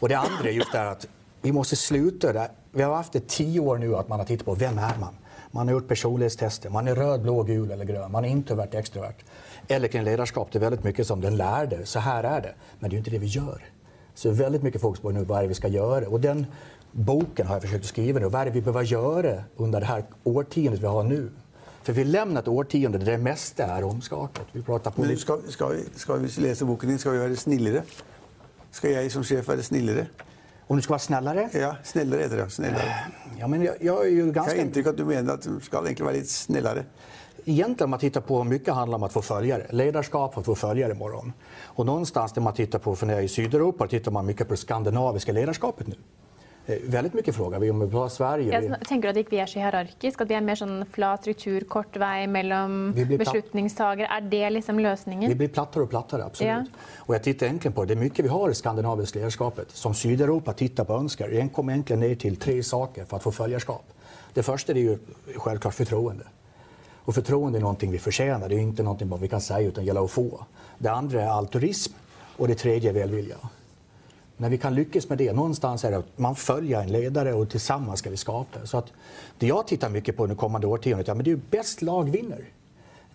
[0.00, 1.06] Och det andra är just det att
[1.42, 2.48] vi måste sluta där.
[2.72, 5.14] Vi har haft det tio år nu att man har tittat på vem är man?
[5.50, 6.70] Man har gjort personlighetstester.
[6.70, 8.12] Man är röd, blå, gul eller grön.
[8.12, 9.24] Man är introvert, extrovert.
[9.68, 11.86] Eller kring ledarskap, det är väldigt mycket som den lärde.
[11.86, 12.54] Så här är det.
[12.78, 13.64] Men det är inte det vi gör.
[14.14, 16.08] Så det er väldigt mycket fokus på nu vad är det vi ska göra.
[16.08, 16.46] Och den
[16.92, 18.28] boken har jag försökt att skriva nu.
[18.28, 21.30] Vad är det vi behöver göra under det här årtiondet vi har nu?
[21.82, 24.46] For vi lämnar ett årtionde där det meste er omskakat.
[24.52, 27.82] Vi prater på Men skal, skal, skal vi lese boken din, skal vi være snillere?
[28.70, 30.06] Skal jeg som sjef være snillere?
[30.68, 31.48] Om du skal være snillere?
[31.54, 32.52] Ja, snillere heter det.
[32.52, 32.92] Snillere.
[33.38, 34.50] Ja, men jeg, jeg er jo ganske...
[34.50, 36.84] Jeg har inntrykk at du mener at du skal egentlig være litt snillere.
[37.44, 39.66] Egentligen om man tittar på mycket handlar om att få följare.
[39.70, 41.32] Ledarskap för att få följare imorgon.
[41.64, 44.48] Och någonstans när man tittar på, för när jag är i Sydeuropa tittar man mycket
[44.48, 45.94] på det skandinaviska ledarskapet nu.
[46.66, 48.52] Eh, väldigt mycket frågar vi om pratar Sverige.
[48.52, 50.20] Jeg tenker du at ikke vi er så hierarkisk?
[50.20, 54.06] At vi er mer sånn flat struktur, kort vei mellom blir?
[54.06, 55.28] Er det liksom løsningen?
[55.28, 56.50] Vi blir plattare och plattare, absolut.
[56.50, 56.64] Ja.
[57.06, 57.94] Och jag tittar egentligen på det.
[57.94, 61.28] Det är mycket vi har i skandinaviska ledarskapet som Sydeuropa tittar på och önskar.
[61.28, 63.84] Det kommer egentligen ner till tre saker för att få följarskap.
[64.34, 64.98] Det första är ju
[65.36, 66.24] självklart förtroende.
[67.04, 68.48] Och förtroende är någonting vi förtjänar.
[68.48, 70.46] Det är inte någonting vi kan säga utan gäller att få.
[70.78, 71.92] Det andra är altruism
[72.36, 73.36] och det tredje är välvilja.
[74.36, 77.50] När vi kan lyckas med det, någonstans är det att man följer en ledare och
[77.50, 78.66] tillsammans ska vi skapa.
[78.66, 78.86] Så att
[79.38, 82.10] det jag tittar mycket på under kommande årtiondet, ja, men det är ju bäst lag
[82.10, 82.44] vinner.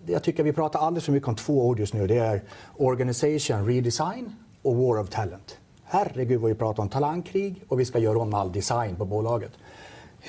[0.05, 2.07] Jag tycker vi pratar alldeles för mycket om två ord just nu.
[2.07, 2.41] Det är
[2.77, 5.57] organisation redesign och war of talent.
[5.83, 9.51] Herregud vad vi pratar om talangkrig och vi ska göra om all design på bolaget.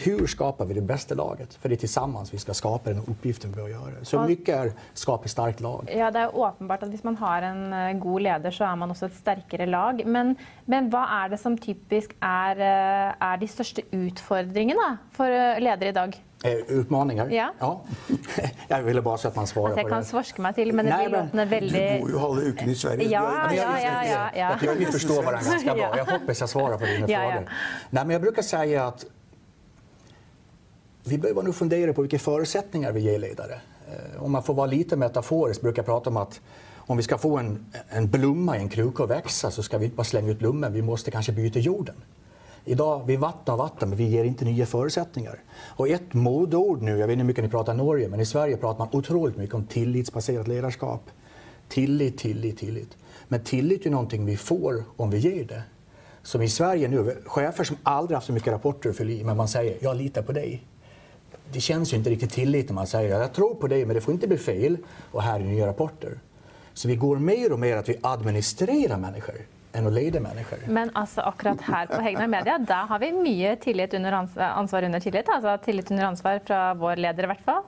[0.05, 1.55] Hur skapar vi det bästa laget?
[1.55, 4.05] För det är tillsammans vi ska skapa den uppgiften vi behöver göra.
[4.05, 5.89] Så mye mycket är skapa ett starkt lag.
[5.97, 8.91] Ja, Det er åpenbart at hvis man har en eh, god leder, så er man
[8.91, 10.03] også et sterkere lag.
[10.07, 15.59] Men, men hva er det som typisk er, eh, er de største utfordringene for eh,
[15.61, 16.19] ledere i dag?
[16.45, 17.29] Eh, Utmaningar?
[17.33, 17.49] Ja.
[18.69, 20.09] Jag ville bara så att man svarar Altså, jeg på kan det.
[20.09, 23.09] svorske meg til, men det Nei, blir låtende Du bor jo halve uken i Sverige.
[23.11, 24.05] Ja, er- ja, ja.
[24.05, 24.51] ja, ja.
[24.51, 25.83] Jag tycker vi förstår varandra ganska bra.
[25.83, 27.31] Jeg Jag hoppas jag svarar på dina Ja, ja.
[27.33, 27.49] frågor.
[27.91, 29.05] Nej, men jag brukar säga att
[31.07, 33.61] vi behöver nog fundera på vilka förutsättningar vi ger ledare.
[33.89, 36.41] Eh, Om man får vara lite metaforisk brukar jag prata om att
[36.89, 39.85] om vi ska få en, en blomma i en kruka att växa så ska vi
[39.85, 41.95] inte bara slänga ut blomman, vi måste kanske byta jorden.
[42.65, 45.43] Idag, vi vattnar vatten, men vi ger inte nya förutsättningar.
[45.77, 48.27] Och ett modeord nu, jag vet inte hur mycket ni pratar i Norge, men i
[48.27, 51.11] Sverige pratar man otroligt mycket om tillitsbaserat ledarskap.
[51.69, 52.97] Tillit, tillit, tillit.
[53.29, 55.63] Men tillit är någonting vi får om vi ger det.
[56.23, 59.49] Som i Sverige nu, chefer som aldrig haft så mycket rapporter fylla i, men man
[59.49, 60.63] säger jag litar på dig.
[61.53, 64.01] Det känns ju inte riktigt tillit när man säger jag tror på dig, men det
[64.01, 64.77] får inte bli fel
[65.13, 66.19] och här är nya rapporter.
[66.75, 69.35] Så vi går mer och mer att vi administrerar människor
[69.73, 70.59] än att leda människor.
[70.69, 74.83] Men altså, akkurat her på Hegnar Media da har vi mye tillit under ans ansvar
[74.83, 75.29] under tillit.
[75.29, 77.63] Altså tillit under ansvar fra vår leder, i hvert fall.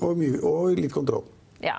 [0.00, 1.24] Og, mye, og litt kontroll.
[1.60, 1.74] Ja.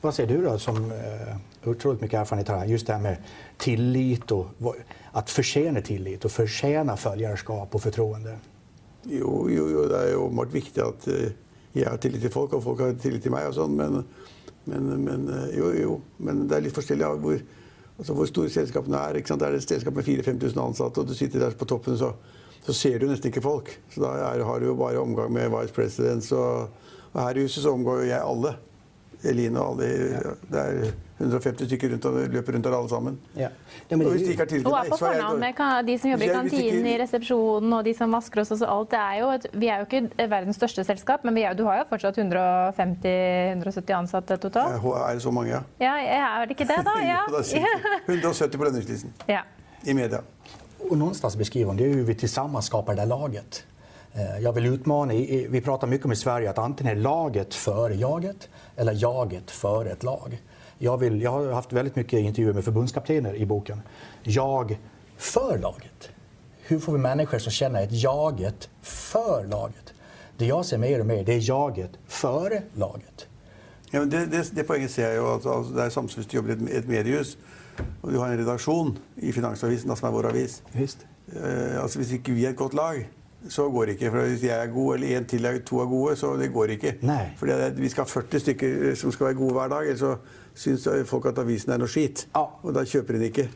[0.00, 1.36] Vad säger du då som eh,
[1.70, 3.16] otroligt mycket erfarenhet har, just det här med
[3.58, 4.76] tillit och vad-
[5.12, 8.36] att förtjäna tillit och förtjäna följarskap och förtroende?
[9.10, 11.32] Jo, jo, jo, det er jo åpenbart viktig at eh,
[11.74, 14.04] jeg har tillit til folk, og folk har tillit til meg og sånn, men,
[14.70, 15.96] men, men eh, jo, jo.
[16.22, 17.40] Men det er litt forskjellig av hvor,
[17.96, 19.18] altså hvor store selskapene er.
[19.18, 19.42] Ikke sant?
[19.42, 22.12] Er det et selskap med 4000-5000 ansatte, og du sitter der på toppen, så,
[22.62, 23.72] så ser du nesten ikke folk.
[23.90, 26.70] Så da er, har du jo bare omgang med vice presidents, og,
[27.10, 28.54] og her i huset så omgår jo jeg alle.
[29.24, 29.88] Eline og alle.
[30.50, 33.18] Det er 150 stykker rundt og løper rundt der alle sammen.
[33.38, 33.48] Ja.
[33.90, 36.24] Det, og hvis de ikke er på så er jeg fornavn med de som jobber
[36.24, 38.50] i kantinen, ikke- i resepsjonen og de som vasker oss.
[38.50, 38.90] og alt.
[38.90, 41.64] Det er jo et, vi er jo ikke verdens største selskap, men vi er, du
[41.64, 44.84] har jo fortsatt 150-170 ansatte totalt.
[44.84, 45.60] Er det så mange, ja?
[45.80, 45.94] Ja,
[46.42, 46.98] er det ikke det, da?
[47.02, 47.22] Ja.
[47.28, 48.08] Jo, det er sikkert.
[48.08, 49.40] 170 på lønningslisten ja.
[49.84, 50.20] i media.
[50.90, 53.64] Och någonstans beskriver hon det är hur vi tillsammans skapar det laget.
[54.14, 55.12] Eh, Jag vill utmana,
[55.48, 59.90] vi pratar mycket om i Sverige att antingen är laget före jaget eller jaget före
[59.90, 60.42] ett lag.
[60.78, 63.82] Jag, vill, jag har haft väldigt mycket intervjuer med förbundskaptener i boken.
[64.22, 64.78] Jag
[65.16, 66.10] för laget.
[66.62, 69.94] Hur får vi människor som känner ett jaget för laget?
[70.36, 73.26] Det jag ser mer och mer, det är jaget före laget.
[73.90, 75.26] Ja, men det, det, det poenget ser jeg jo.
[75.34, 77.36] Altså, altså, det er samme du jobber i et, et mediehus
[78.02, 80.62] og du har en redaksjon i Finansavisen, da, som er vår avis.
[80.74, 81.06] Visst.
[81.32, 83.04] Eh, altså, hvis ikke vi er et godt lag,
[83.48, 84.10] så går det ikke.
[84.10, 86.76] For Hvis jeg er god, eller en til er to er gode, så det går
[86.76, 86.94] ikke.
[87.02, 87.24] Nei.
[87.36, 90.14] Fordi det, vi skal ha 40 stykker som skal være gode hver dag, ellers så
[90.54, 92.26] syns folk at avisen er noe skit.
[92.34, 92.46] Ja.
[92.62, 93.48] Og da kjøper de den ikke.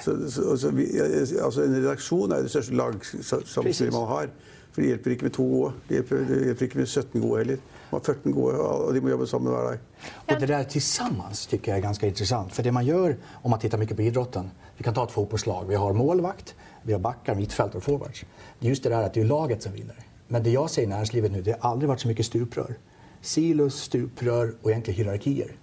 [0.00, 4.34] Så, så, så vi, altså, en redaksjon er jo det største lagsamspillet man har.
[4.74, 5.72] For det hjelper ikke med to gode.
[5.88, 7.58] Det hjelper, det hjelper ikke med 17 gode heller.
[7.92, 10.08] Man har 14 gode, og de må jobbe sammen hver dag.
[10.24, 12.54] Og det der sammen tycker jeg er ganske interessant.
[12.56, 15.68] For det man gjør, om man tittar mye på idrotten, vi kan ta et fotballag.
[15.68, 18.24] Vi har målvakt, vi har backar, mittfältare och forwards.
[18.58, 19.96] Just det där att det är laget som vinner.
[20.28, 22.74] Men det jag ser i näringslivet nu, det har aldrig varit så mycket stuprör.
[23.20, 25.56] Silos, stuprör och egentligen hierarkier.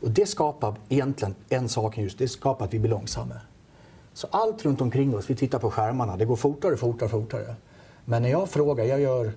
[0.00, 3.34] Och det skapar egentligen en sak just, det skapar att vi blir långsamma.
[4.12, 7.54] Så allt runt omkring oss, vi tittar på skärmarna, det går fortare, fortare, fortare.
[8.04, 9.32] Men när jag frågar, jag gör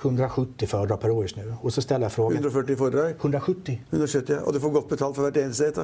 [0.00, 1.54] 170 föredrag per år just nu.
[1.62, 2.32] Och så ställer jag frågan.
[2.32, 3.10] 140 foredrag.
[3.10, 3.80] 170.
[3.90, 4.42] 170, ja.
[4.46, 5.78] Og du får godt betalt for hvert eneste et.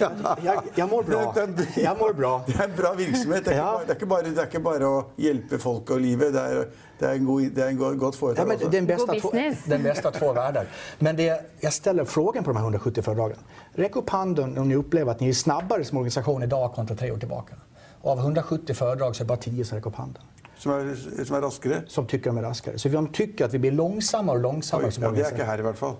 [0.00, 0.10] Ja.
[0.44, 1.32] Jeg, jeg mår bra.
[1.34, 2.42] Det er- Jeg mår bra.
[2.46, 3.44] Det er en bra virksomhet.
[3.44, 3.80] Det er, Ja.
[3.80, 6.32] ikke, bare, det er, ikke, bare, det er ikke bare å hjelpe folk og livet.
[6.32, 6.64] Det er,
[7.00, 8.46] det er, en god, det er en god, godt Ja, foretak.
[8.48, 8.70] men også.
[8.70, 9.64] den, bästa God business.
[9.64, 10.66] den bästa två världar.
[10.98, 13.38] Men det, jag ställer frågan på de här 170 föredragen.
[13.74, 17.10] Räck upp handen om ni upplever att ni är snabbare som organisation idag kontra tre
[17.12, 17.54] år tillbaka.
[18.02, 20.22] Och av 170 föredrag så är det bara 10 som räcker upp handen.
[20.58, 21.82] Som, er, som er raskere.
[21.88, 22.78] Som tycker de er raskere.
[22.78, 25.44] Så vi tycker att vi blir långsammare og långsammare Oi, som ja, det er ikke
[25.46, 25.96] her, i hvert fall.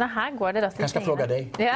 [0.00, 1.58] Nei, her går det raskt i Kanskje skal fråga deg.
[1.60, 1.74] Ja.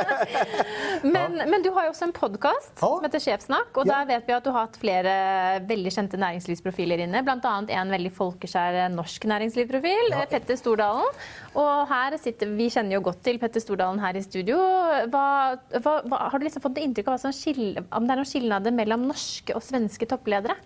[1.14, 2.86] men, men, du har jo også en podkast Ja.
[2.86, 3.76] som heter Sjefsnakk.
[3.76, 3.98] Og Ja.
[3.98, 5.12] der vet vi at du har hatt flere
[5.68, 7.20] veldig kjente næringslivsprofiler inne.
[7.26, 7.52] Bl.a.
[7.60, 10.24] en veldig folkeskjær norsk næringslivsprofil, Ja.
[10.32, 11.20] Petter Stordalen.
[11.60, 14.56] Og her sitter, vi kjenner jo godt til Petter Stordalen her i studio.
[15.12, 18.32] Hva, hva, har du liksom fått inntrykk av hva som skiller, om det er noen
[18.32, 20.56] skilnader mellom norske og svenske toppledere?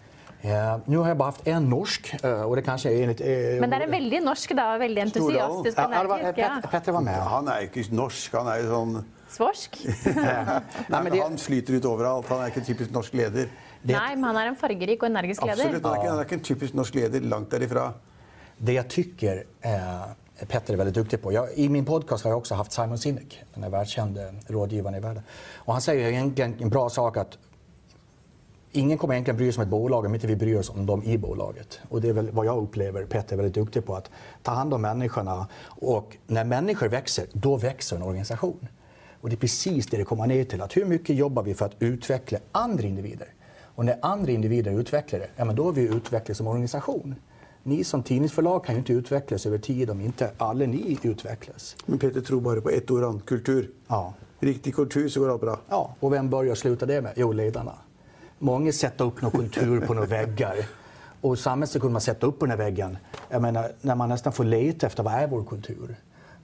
[0.45, 3.21] Ja, nå har jeg bare hatt en norsk, eh, og det kanskje er litt...
[3.25, 4.67] eh, Men det er en veldig norsk, da.
[4.83, 6.41] Veldig entusiastisk ja, og var, energisk.
[6.43, 6.51] Ja.
[6.61, 7.21] Pet- Petter var med.
[7.33, 8.35] Han er ikke norsk.
[8.37, 8.99] Han er jo sånn
[9.35, 9.79] Svorsk?
[10.93, 12.29] Nei, men det, Han flyter ut overalt.
[12.31, 13.49] Han er ikke en typisk norsk leder.
[13.89, 15.65] Nei, men han er en fargerik og energisk leder.
[15.65, 15.87] Absolutt.
[15.89, 17.25] Han er, ikke, han er ikke en typisk norsk leder.
[17.33, 17.87] Langt derifra.
[18.69, 20.05] det jeg tykker eh,
[20.51, 21.33] Petter er veldig duktig på.
[21.35, 25.27] Jeg, I min podcast har jeg også hatt Simon Sinek, den världskände rådgivaren i verden.
[25.67, 27.37] Og han sier egentlig en bra sak at
[28.77, 31.03] ingen kommer egentligen bry sig om et bolag om inte vi bryr oss om dem
[31.03, 31.81] i bolaget.
[31.89, 33.95] Och det er väl vad jeg opplever Petter er veldig duktig på.
[33.97, 34.11] Att
[34.43, 35.47] ta hand om människorna.
[35.67, 38.69] Och når människor växer, då växer en organisation.
[39.21, 40.63] Och det er precis det det kommer ned til.
[40.63, 43.29] Att hur mye jobber vi for å utveckla andre individer?
[43.75, 47.15] Och når andre individer utvecklar det, ja, men då har vi utviklet som organisation.
[47.63, 51.77] Ni som tidningsforlag kan ju ikke utvecklas over tid om ikke alle ni utvecklas.
[51.87, 53.25] Men Peter tror bare på ett ord.
[53.25, 53.71] Kultur.
[53.89, 54.15] Ja.
[54.41, 55.59] Riktig kultur, så går det bra.
[55.69, 57.13] Ja, och vem börjar sluta det med?
[57.17, 57.73] Jo, lederne.
[58.45, 60.65] Mange setter opp noen kultur på noen vegger.
[61.25, 62.99] Og samme sekund man sette opp på den veggen,
[63.31, 65.95] jeg mener, når man nesten får lete etter hva er vår kultur.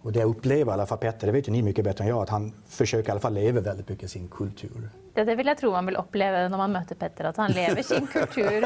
[0.00, 2.08] Og det jeg opplever, i alle fall Petter, det vet jo ni mye bedre enn
[2.08, 4.86] jeg, at han forsøker i alle fall leve veldig mye sin kultur.
[5.18, 7.84] Ja, det vil jeg tro man vil oppleve når man møter Petter, at han lever
[7.84, 8.64] sin kultur.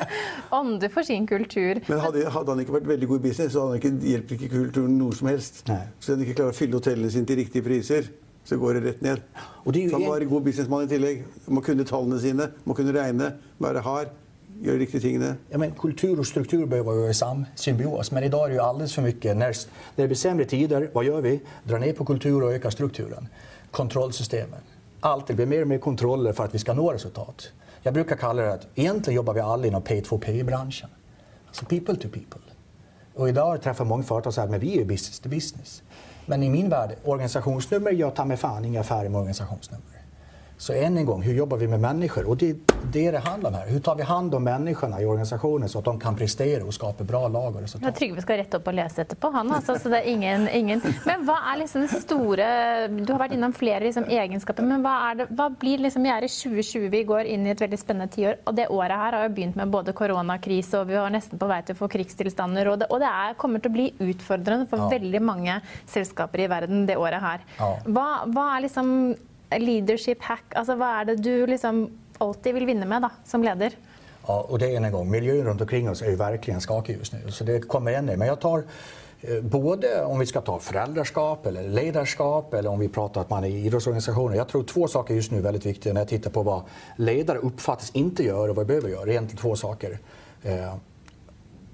[0.60, 1.80] Ånder for sin kultur.
[1.88, 4.38] Men hadde, hadde han ikke vært veldig god i business, så hadde han ikke, hjelper
[4.38, 5.64] ikke kulturen noe som helst.
[5.72, 5.80] Nei.
[5.98, 8.12] Så han ikke klarer å fylle hotellene sine til riktige priser,
[8.46, 9.24] så går det rett ned.
[9.66, 11.24] Det han må være god businessmann i tillegg.
[11.50, 14.12] Må kunne tallene sine, må kunne regne, være hard,
[14.62, 15.32] gjøre riktige tingene.
[15.50, 18.56] Ja, men kultur og struktur bør jo i sam symbios, men i dag er det
[18.60, 19.34] jo alldeles for mye.
[19.34, 19.56] När
[19.96, 21.40] det blir sämre tider, hva gjør vi?
[21.68, 23.28] Drar ned på kultur og øker strukturen.
[23.70, 24.74] Kontrollsystemet.
[25.02, 27.52] Alt blir mer og mer kontroller for at vi skal nå resultat.
[27.84, 30.90] Jeg bruker kalla det at egentlig jobber vi alle innom pay-to-pay-bransjen.
[31.48, 32.40] Altså people to people.
[33.16, 35.82] Og i dag treffer mange företag og sier men vi er business to business.
[36.26, 39.95] Men i min värld, organisationsnummer, jag tar mig fan inga affärer med organisationsnummer.
[40.58, 42.28] Så än en gång, hur jobbar vi med människor?
[42.28, 42.56] Och det är
[42.92, 43.66] det det handlar om här.
[43.66, 47.04] Hur tar vi hand om människorna i organisationen så att de kan prestera och skapa
[47.04, 47.96] bra lag Ja, resultat?
[47.96, 49.76] Trygve skal rette opp og lese etterpå, han altså.
[49.78, 50.80] Så det er ingen, ingen.
[51.04, 52.46] Men hva er liksom det store
[52.88, 56.24] Du har vært innom flere liksom, egenskaper, men hva, det, hva blir liksom Vi er
[56.24, 58.40] i 2020, vi går inn i et veldig spennende tiår.
[58.46, 61.46] Og det året her har jo begynt med både koronakrise, og vi var nesten på
[61.52, 62.72] vei til å få krigstilstander.
[62.72, 64.88] Og det, og det er, kommer til å bli utfordrende for Ja.
[64.88, 67.40] veldig mange selskaper i verden det året her.
[67.58, 67.74] Ja.
[67.84, 69.16] Hva, hva er liksom
[69.50, 70.44] leadership hack?
[70.56, 71.86] Altså hva er det du liksom
[72.18, 73.76] alltid vil vinne med da, som leder?
[74.26, 77.14] Ja, och det är en gång, miljön runt omkring oss är ju verkligen skakig just.
[77.28, 78.16] Så det kommer mer.
[78.16, 78.64] Men jag tar
[79.20, 83.44] eh, både om vi ska ta föräldraskap eller ledarskap eller om vi pratar att man
[83.44, 84.36] är i idrottsorganisationer.
[84.36, 86.62] Jag tror två saker just nu är väldigt viktiga när jag tittar på vad
[86.96, 89.98] ledare uppfattas inte göra och vad vi behöver är egentligen två saker.
[90.42, 90.74] Eh,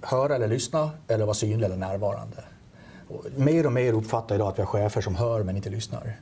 [0.00, 2.36] höra eller lyssna eller vara synlig eller närvarande.
[3.36, 6.16] Mer och mer uppfattar idag att vi har chefer som hör men inte lyssnar.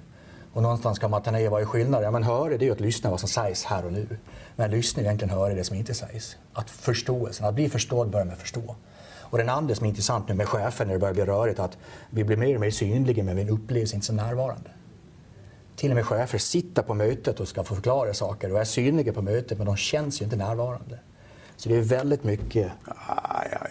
[0.52, 2.12] Och någonstans kan man ta ner vad är skillnaden?
[2.12, 4.18] Men höra det är ju att lyssna vad som sägs här och nu.
[4.56, 6.36] Men lyssna egentligen höra det som inte sägs.
[6.52, 8.76] Att förståelsen, att bli förstådd börjar med förstå.
[9.30, 11.78] Och den andra som är intressant nu med chefer när det börjar bli rörigt att
[12.10, 14.70] vi blir mer och mer synliga men vi upplevs inte så närvarande.
[15.76, 19.12] Till och med chefer sitter på mötet och ska få förklara saker och är synliga
[19.12, 20.98] på mötet men de känns ju inte närvarande.
[21.56, 22.72] Så det är väldigt mycket...
[23.06, 23.70] aj, ai,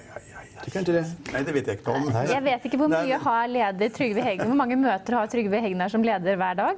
[0.66, 1.06] det?
[1.34, 2.10] Nei, det vet jeg ikke om.
[2.12, 5.62] Jeg vet ikke hvor mye men- har leder Trygve Hegnar Hvor mange møter har Trygve
[5.62, 6.78] Hegnar som leder hver dag?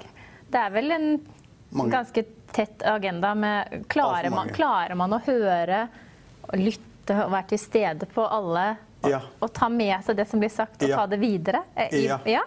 [0.52, 1.08] Det er vel en
[1.72, 1.91] Mange.
[1.91, 5.88] ganske tett agenda med Klarer man, klarer man å høre
[6.50, 8.78] og lytte og være til stede på alle?
[9.04, 9.22] Og, Ja.
[9.41, 10.96] og ta med seg det som blir sagt, og Ja.
[10.98, 11.63] ta det videre?
[11.76, 12.20] Eh, i- Ja.
[12.26, 12.41] ja?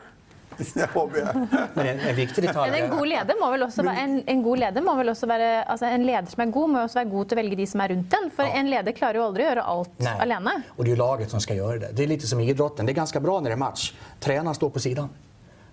[0.75, 1.45] Det håper jeg.
[1.75, 2.71] Men en, en viktig detalj...
[2.71, 5.29] Men en god leder må vel også være, en, en god leder må vel også
[5.31, 7.67] være altså En leder som er god, må også være god til å velge de
[7.71, 8.29] som er rundt den.
[8.35, 10.17] For en leder klarer jo aldri å gjøre alt Nei.
[10.27, 10.57] alene.
[10.77, 11.93] Og det er jo laget som skal gjøre det.
[11.99, 12.87] Det er litt som i idrotten.
[12.87, 13.91] Det er ganske bra når det er match.
[14.25, 15.11] Treneren står på siden.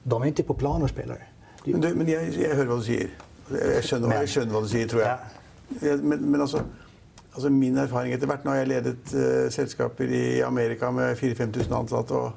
[0.04, 1.26] De er ikke på plan og spiller.
[1.66, 1.76] Jo...
[1.76, 3.12] Men, du, men jeg, jeg hører hva du sier.
[3.52, 5.36] Jeg skjønner, jeg skjønner hva du sier, tror jeg.
[5.82, 5.98] Ja.
[6.02, 6.64] men, men altså,
[7.32, 11.78] altså min erfaring etter hvert Nå har jeg ledet uh, selskaper i Amerika med 4000-5000
[11.78, 12.32] ansatte og,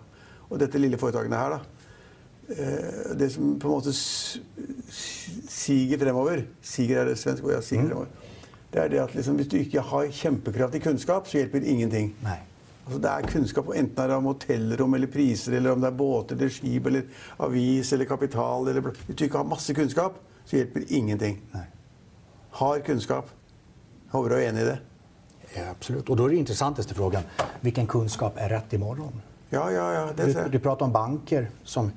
[0.50, 1.73] og dette lille foretakene her, da.
[2.48, 3.92] Eh, det som på en måte
[5.48, 7.60] siger fremover Siger er det svensk ord, ja.
[7.60, 8.06] Siger fremover.
[8.72, 12.14] Det er det at liksom, hvis du ikke har kjempekraftig kunnskap, så hjelper ingenting.
[12.22, 12.40] Nei.
[12.84, 15.96] Altså det er kunnskap, enten det er om hotellrom eller priser, eller om det er
[15.96, 17.02] båter eller skip eller
[17.38, 21.38] avis eller kapital eller Hvis du ikke har masse kunnskap, så hjelper ingenting.
[21.54, 21.64] Nei.
[22.50, 23.30] Har kunnskap.
[24.12, 24.78] Håper du er enig i det.
[25.56, 26.10] Ja, absolutt.
[26.10, 27.24] Og da er det intressantaste frågan,
[27.88, 29.22] kunnskap er rett i imorgon?
[29.50, 30.04] Ja, ja, ja.
[30.12, 31.90] Det ser du du prater om banker som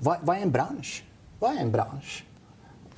[0.00, 1.06] Hva, hva er en bransje?
[1.40, 2.26] Hva er en bransje?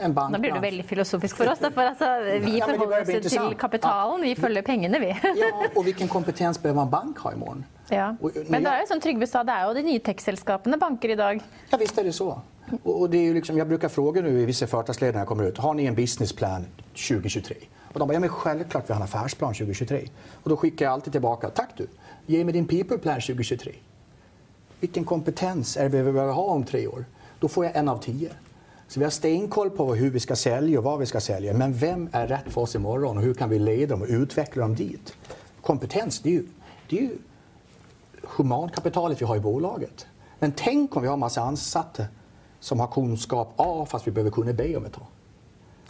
[0.02, 1.60] En Nå blir det veldig filosofisk for oss.
[1.62, 2.06] Derfor, altså,
[2.42, 4.22] vi Ja, forholder oss til kapitalen.
[4.22, 5.12] Vi følger pengene, vi.
[5.42, 7.64] Ja, og hvilken kompetens bør en bank ha i morgen?
[7.90, 8.12] Ja.
[8.48, 11.18] Men det er jo som Trygve sa, det er jo de nye tech-selskapene banker i
[11.18, 11.44] dag.
[11.70, 12.32] Ja, visst er det så.
[12.84, 15.58] Og det er jo liksom, jeg bruker fråga nå i vissa företagsledare när kommer ut,
[15.58, 17.56] har ni en businessplan 2023?
[17.92, 20.08] Og de bare, ja men selvklart vi har en affærsplan 2023.
[20.44, 21.86] Og da sender jeg alltid tilbake, takk du,
[22.26, 23.76] ge meg din people plan 2023.
[24.82, 27.04] Vilken kompetens är det vi behöver ha om tre år?
[27.40, 28.30] Då får jag en av tio.
[28.88, 31.54] Så vi har stenkoll på hur vi ska sälja och vad vi ska sälja.
[31.54, 34.62] Men vem är rätt för oss imorgon och hur kan vi leda dem och utveckla
[34.62, 35.16] dem dit?
[35.60, 36.46] Kompetens, det är ju,
[36.88, 37.18] det är ju
[38.22, 40.06] humankapitalet vi har i bolaget.
[40.38, 42.06] Men tänk om vi har massa ansatte
[42.60, 45.06] som har kunnskap A fast vi behöver kunne B om ett tag.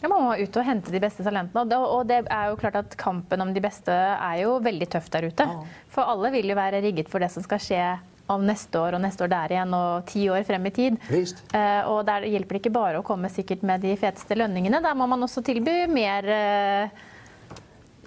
[0.01, 1.61] Ja, man må ut og hente de beste talentene.
[1.61, 4.89] Og det, og det er jo klart at kampen om de beste er jo veldig
[4.91, 5.47] tøff der ute.
[5.89, 7.85] For alle vil jo være rigget for det som skal skje
[8.31, 10.99] om neste år og neste år der igjen og ti år frem i tid.
[11.11, 11.43] Visst.
[11.55, 14.83] Eh, og der hjelper det ikke bare å komme sikkert med de feteste lønningene.
[14.85, 17.09] Der må man også tilby mer eh,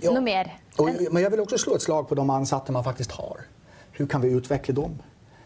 [0.04, 0.12] Ja.
[0.12, 0.50] Noe mer.
[0.76, 3.46] Og, men jeg vil også slå et slag på de ansatte man faktisk har.
[3.96, 4.98] Hvordan kan vi utvikle dem?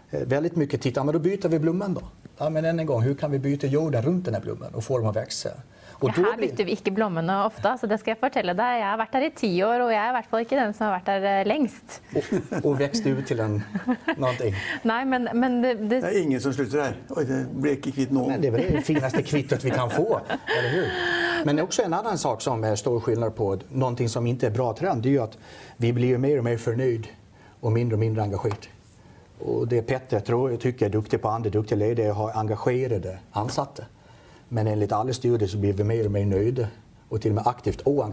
[0.09, 2.01] Veldig mye titta, men da byter vi blommen da.
[2.39, 4.97] Ja, men än en gång, hur kan vi byta jorden rundt denne blommen og få
[4.97, 5.51] dem å växa?
[5.99, 8.77] Ja, her bytter vi ikke blommene ofte, så det skal jeg fortelle deg.
[8.79, 10.75] Jeg har vært her i ti år, og jeg er i hvert fall ikke den
[10.77, 11.97] som har vært her eh, lengst.
[12.15, 12.29] Og,
[12.61, 13.57] og växt ut til en,
[14.15, 14.55] någonting.
[14.87, 16.97] Nei, men, men det, det, Det er ingen som slutter her.
[17.17, 18.31] Oi, det ble ikke kvitt noen.
[18.31, 20.97] Men det er vel det fineste kvittet vi kan få, eller hur?
[21.45, 24.71] Men også en annen sak som er stor skillnad på noe som ikke er bra
[24.77, 25.37] trend, det er jo at
[25.83, 27.11] vi blir mer og mer fornøyd
[27.59, 28.71] og mindre og mindre engasjert.
[29.39, 33.19] Og det Petter tror, jeg er duktig på, andre duktiga leder er å ha engagerade
[33.39, 33.87] ansatte.
[34.49, 36.67] Men enligt alla studier så blir vi mer och mer nöjda
[37.09, 38.03] og til og med aktivt og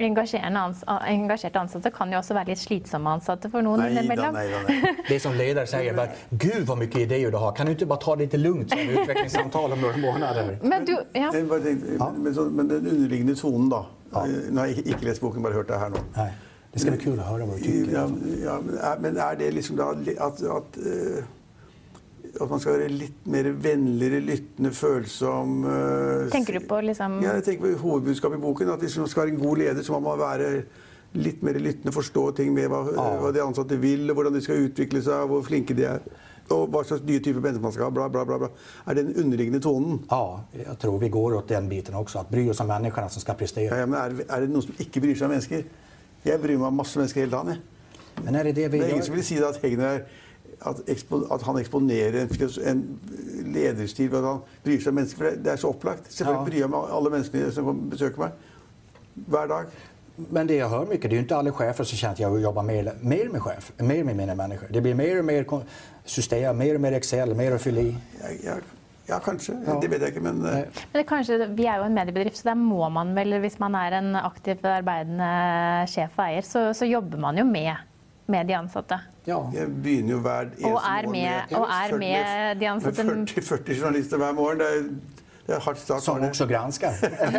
[0.00, 4.00] engasjerende ans engasjerte ansatte kan jo også være litt slitsomme ansatte for noen Nei da,
[4.00, 4.34] innimellom.
[4.34, 4.62] nei da.
[4.68, 4.94] Nei.
[5.10, 8.00] Det som leder sier, bare gud så mye ideer du har, kan du ikke bare
[8.04, 11.30] ta det lite lugnt som utviklingssamtale om noen måneder?' Men du, ja.
[11.32, 13.82] men, men, så, men den underliggende tonen, da.
[14.50, 16.00] Nå har jeg ikke lest boken, bare hørt det her nå.
[16.16, 16.30] Nei.
[16.72, 17.92] det skal bli kul å høre hva du tycker.
[17.92, 18.06] Ja,
[18.46, 21.24] ja, men er- det liksom da at, at, eh,
[22.40, 27.34] at man skal være litt mer vennligere, lyttende, følsom eh, Tenker du på liksom Ja,
[27.38, 28.72] jeg tenker på hovedbudskapet i boken.
[28.74, 30.50] At hvis man skal være en god leder, så må man være
[31.18, 32.82] litt mer lyttende, forstå ting med hva,
[33.22, 36.04] hva de ansatte vil, og hvordan de skal utvikle seg, hvor flinke de er.
[36.52, 37.94] Og hva slags nye typer mennesker man skal ha.
[37.96, 38.50] Bla, bla, bla, bla.
[38.88, 39.98] Er det den underliggende tonen?
[40.08, 42.22] Ja, jeg tror vi går åt den biten også.
[42.22, 43.68] At bry oss om menneskene som skal prestere.
[43.68, 45.66] Ja, ja, men er, er det noen som ikke bryr seg om mennesker?
[46.24, 47.56] Jeg bryr meg om masse mennesker hele dagen.
[47.56, 47.78] jeg.
[48.24, 50.00] Men er det det vi Det er ingen som vil si det at Hegner er
[50.66, 52.30] at, ekspo, at han eksponerer en,
[52.70, 52.80] en
[53.54, 55.20] lederstil ved at han bryr seg om mennesker.
[55.20, 56.10] For det, det er så opplagt.
[56.12, 58.42] Selvfølgelig bryr jeg meg om alle menneskene som besøker meg.
[59.28, 59.70] Hver dag.
[60.30, 62.30] Men det jag hör mycket, det är ju inte alla chefer som känner att jag
[62.30, 64.66] vill jobba mer, mer med chef, mer med mina människor.
[64.70, 65.44] Det blir mer och mer
[66.04, 67.96] system, mer och mer Excel, mer att fylla i.
[68.20, 68.54] Ja, ja,
[69.06, 69.54] ja, kanskje.
[69.66, 69.78] Ja.
[69.80, 72.48] Det vet jeg ikke, men eh, Men det kanskje, Vi er jo en mediebedrift, så
[72.48, 75.30] der må man vel, hvis man er en aktiv arbeidende
[75.86, 77.76] sjef og eier, så, så jobber man jo med,
[78.28, 78.98] med de ansatte.
[79.26, 79.38] Ja.
[79.54, 83.04] jeg begynner jo hver eneste Og er morgen med- og er 40 med de ansatte-
[83.04, 84.58] med 40, 40 journalister hver morgen.
[84.58, 84.82] Det er,
[85.46, 86.02] det er hardt start.
[86.02, 86.92] Som også också granskar.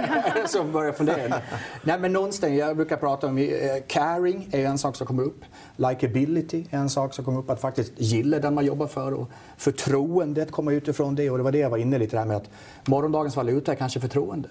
[0.47, 1.41] som börjar fundera.
[1.84, 3.47] Nej, men någonstans, jag brukar prata om uh,
[3.88, 5.41] caring är en sak som kommer upp.
[5.75, 7.49] Likeability är en sak som kommer upp.
[7.49, 9.13] Att faktiskt gilla den man jobbar för.
[9.13, 11.30] Och förtroendet kommer utifrån det.
[11.30, 12.49] Och det var det jag var inne lite där med att
[12.88, 14.49] morgondagens valuta är kanske förtroende.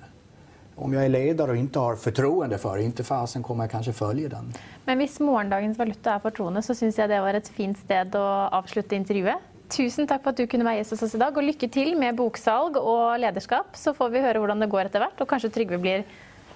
[0.81, 3.93] Om jag är ledare och inte har förtroende för det, inte fasen kommer jag kanske
[3.93, 4.53] följa den.
[4.85, 8.27] Men hvis morgendagens valuta er fortroende, så syns jeg det var et fint sted å
[8.55, 9.43] avslutte intervjuet.
[9.69, 11.93] Tusen takk for at du kunne være gjest hos oss i dag, og lykke til
[11.99, 13.75] med boksalg og lederskap.
[13.77, 16.07] Så får vi høre hvordan det går etter hvert, og kanskje Trygve blir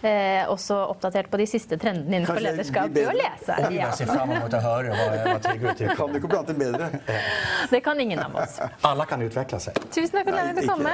[0.04, 3.14] eh, også oppdatert på de siste trendene innenfor Kanskje det lederskap og bedre.
[3.18, 3.56] lese.
[3.60, 3.70] Ja.
[3.70, 5.94] jag ser fram att höra vad, vad Trygve tycker.
[5.96, 6.88] Kan du ikke prate bedre?
[7.70, 8.60] Det kan ingen av oss.
[8.80, 9.78] Alle kan utvikle seg.
[9.90, 10.74] Tusen takk for at Nei, du ikke.
[10.74, 10.86] kom.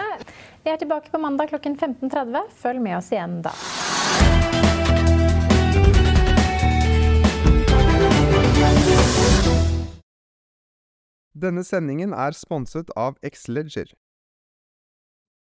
[0.64, 2.42] Jeg er tilbake på mandag klokken 15.30.
[2.62, 3.54] Følg med oss igjen da.
[11.38, 13.92] Denne sendingen er sponset av Xleger.